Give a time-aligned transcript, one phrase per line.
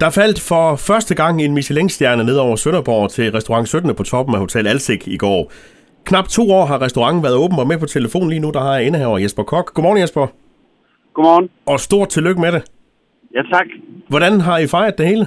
[0.00, 3.94] Der faldt for første gang en Michelin-stjerne ned over Sønderborg til restaurant 17.
[4.00, 5.40] på toppen af Hotel Alsik i går.
[6.08, 8.74] Knap to år har restauranten været åben og med på telefon lige nu, der har
[8.76, 9.66] jeg indehaver Jesper Kok.
[9.74, 10.26] Godmorgen Jesper.
[11.14, 11.48] Godmorgen.
[11.72, 12.62] Og stort tillykke med det.
[13.36, 13.68] Ja, tak.
[14.12, 15.26] Hvordan har I fejret det hele?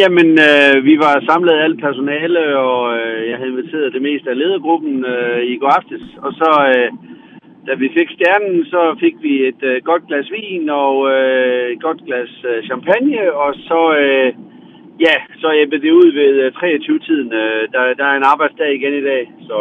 [0.00, 4.38] Jamen, øh, vi var samlet alt personale, og øh, jeg havde inviteret det meste af
[4.42, 6.04] ledergruppen øh, i går aftes.
[6.24, 6.88] Og så, øh,
[7.66, 11.80] da vi fik stjernen, så fik vi et øh, godt glas vin og øh, et
[11.86, 14.28] godt glas øh, champagne, og så, øh,
[15.06, 17.28] ja, så æbbede det ud ved øh, 23-tiden.
[17.42, 19.58] Øh, der, der er en arbejdsdag igen i dag, så...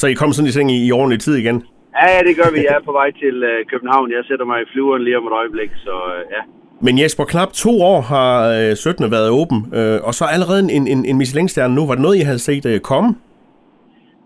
[0.00, 1.58] Så I kom sådan i seng i, i ordentlig tid igen?
[1.98, 2.60] Ja, ja, det gør vi.
[2.68, 4.10] Jeg er på vej til øh, København.
[4.16, 6.42] Jeg sætter mig i flyveren lige om et øjeblik, så øh, ja.
[6.86, 8.30] Men Jesper, knap to år har
[8.70, 9.10] øh, 17.
[9.10, 11.86] været åben, øh, og så allerede en, en, en Michelin-stjerne nu.
[11.86, 13.14] Var det noget, I havde set øh, komme?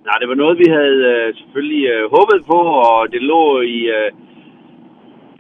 [0.07, 3.43] Nej, det var noget, vi havde øh, selvfølgelig øh, håbet på, og det lå
[3.77, 3.79] i...
[3.97, 4.11] Øh,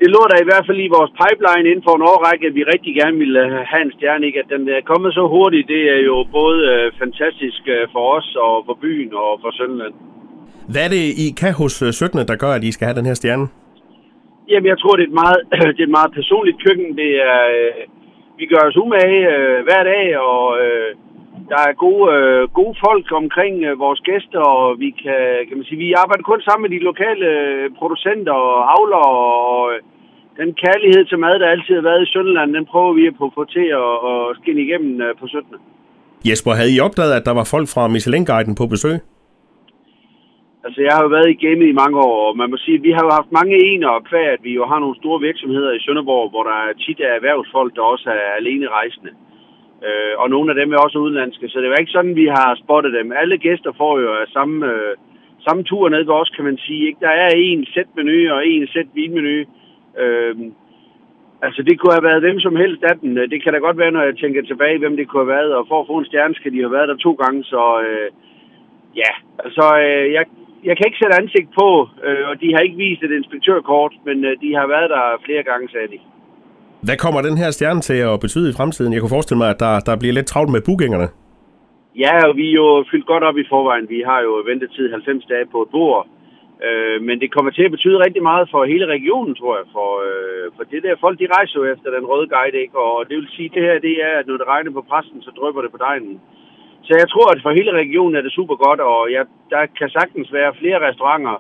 [0.01, 2.63] det lå der i hvert fald i vores pipeline inden for en årrække, at vi
[2.75, 4.27] rigtig gerne ville øh, have en stjerne.
[4.29, 4.39] Ikke?
[4.43, 8.29] At den er kommet så hurtigt, det er jo både øh, fantastisk øh, for os
[8.47, 9.95] og for byen og for Sønderland.
[10.73, 12.29] Hvad er det, I kan hos øh, 17.
[12.31, 13.47] der gør, at I skal have den her stjerne?
[14.51, 15.41] Jamen, jeg tror, det er et meget,
[15.77, 16.89] det er et meget personligt køkken.
[17.03, 17.73] Det er, øh,
[18.41, 20.89] vi gør os umage øh, hver dag, og øh,
[21.53, 25.67] der er gode, øh, gode folk omkring øh, vores gæster, og vi kan, kan man
[25.67, 29.79] sige, vi arbejder kun sammen med de lokale øh, producenter og avler, og øh,
[30.41, 33.45] den kærlighed til mad, der altid har været i Sønderland, den prøver vi at få
[33.57, 35.55] til at, at skinne igennem øh, på 17.
[36.29, 38.97] Jesper, havde I opdaget, at der var folk fra Michelin-guiden på besøg?
[40.67, 42.87] Altså, jeg har jo været i gamet i mange år, og man må sige, at
[42.89, 45.73] vi har jo haft mange ener, og kvæg, at vi jo har nogle store virksomheder
[45.73, 49.13] i Sønderborg, hvor der tit er erhvervsfolk, der også er alene rejsende.
[49.85, 52.61] Øh, og nogle af dem er også udenlandske, så det er ikke sådan, vi har
[52.65, 53.13] spottet dem.
[53.13, 54.95] Alle gæster får jo øh, samme, øh,
[55.47, 56.87] samme tur ned ved os, kan man sige.
[56.87, 57.01] Ikke?
[57.01, 59.45] Der er en sæt menu og en sæt vinmenu.
[59.99, 60.37] Øh,
[61.43, 63.15] altså, det kunne have været hvem som helst af dem.
[63.15, 65.55] Det kan da godt være, når jeg tænker tilbage, hvem det kunne have været.
[65.55, 67.63] Og for at få en stjerne, skal de have været der to gange, så...
[67.89, 68.11] Øh,
[69.03, 69.13] Ja,
[69.45, 70.25] altså øh, jeg,
[70.65, 71.69] jeg kan ikke sætte ansigt på,
[72.07, 75.43] øh, og de har ikke vist et inspektørkort, men øh, de har været der flere
[75.43, 75.99] gange, sagde de.
[76.83, 78.93] Hvad kommer den her stjerne til at betyde i fremtiden?
[78.93, 81.09] Jeg kunne forestille mig, at der, der bliver lidt travlt med bookingerne.
[82.05, 83.87] Ja, og vi er jo fyldt godt op i forvejen.
[83.89, 86.07] Vi har jo ventetid 90 dage på et bord.
[86.67, 89.67] Øh, men det kommer til at betyde rigtig meget for hele regionen, tror jeg.
[89.77, 92.79] For, øh, for det der folk, de rejser jo efter den røde guide, ikke?
[92.79, 95.31] Og det vil sige, det her, det er, at når det regner på præsten, så
[95.39, 96.21] drøber det på dejen.
[96.87, 99.89] Så jeg tror, at for hele regionen er det super godt, og ja, der kan
[99.99, 101.37] sagtens være flere restauranter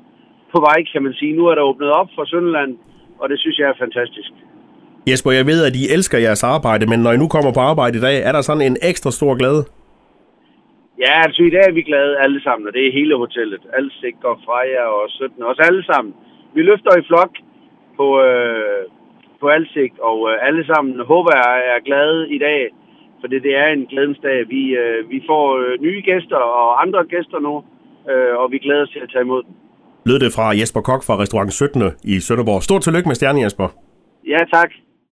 [0.52, 1.36] på vej, kan man sige.
[1.36, 2.72] Nu er der åbnet op for Sønderland,
[3.20, 4.32] og det synes jeg er fantastisk.
[5.10, 7.98] Jesper, jeg ved, at I elsker jeres arbejde, men når I nu kommer på arbejde
[7.98, 9.62] i dag, er der sådan en ekstra stor glæde?
[11.04, 13.62] Ja, altså i dag er vi glade alle sammen, og det er hele hotellet.
[13.78, 16.12] Alsik og Freja og 17, os alle sammen.
[16.54, 17.32] Vi løfter i flok
[17.98, 18.82] på, øh,
[19.40, 22.60] på Alsik, og øh, alle sammen håber jeg er glade i dag,
[23.20, 24.38] for det, det er en glædens dag.
[24.54, 27.54] Vi, øh, vi får øh, nye gæster og andre gæster nu,
[28.10, 29.54] øh, og vi glæder os til at tage imod dem.
[30.08, 31.82] Lød det fra Jesper Kok fra restaurant 17.
[32.12, 32.62] i Sønderborg.
[32.62, 33.68] Stort tillykke med stjernen, Jesper.
[34.34, 34.70] Ja, tak.